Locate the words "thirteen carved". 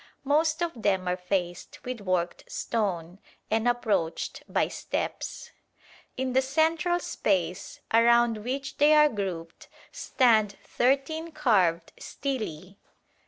10.63-11.91